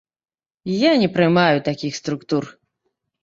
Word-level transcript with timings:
Я 0.75 0.91
не 1.01 1.09
прымаю 1.17 1.57
такіх 1.69 1.93
структур. 2.01 2.43